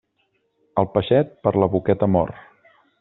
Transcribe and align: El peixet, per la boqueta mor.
El 0.83 0.89
peixet, 0.95 1.35
per 1.49 1.53
la 1.65 1.69
boqueta 1.75 2.09
mor. 2.17 2.33